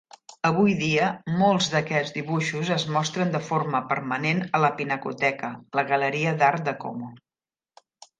[0.47, 1.07] Avui dia,
[1.41, 6.75] molts d'aquests dibuixos es mostren de forma permanent a la Pinacoteca, la galeria d'art de
[6.87, 7.11] Como.